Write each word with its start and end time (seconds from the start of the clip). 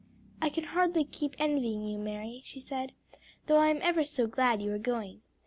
'I 0.41 0.49
can 0.49 0.63
hardly 0.63 1.07
help 1.19 1.35
envying 1.37 1.85
you, 1.85 1.99
Mary,' 1.99 2.41
she 2.43 2.59
said, 2.59 2.93
'though 3.45 3.59
I 3.59 3.67
am 3.67 3.83
ever 3.83 4.03
so 4.03 4.25
glad 4.25 4.59
you 4.59 4.73
are 4.73 4.79
going. 4.79 5.21